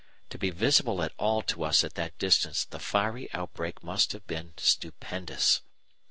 To 0.31 0.39
be 0.39 0.49
visible 0.49 1.03
at 1.03 1.13
all 1.19 1.43
to 1.43 1.63
us 1.63 1.83
at 1.83 1.93
that 1.93 2.17
distance 2.17 2.65
the 2.65 2.79
fiery 2.79 3.31
outbreak 3.33 3.83
must 3.83 4.13
have 4.13 4.25
been 4.25 4.53
stupendous. 4.57 5.61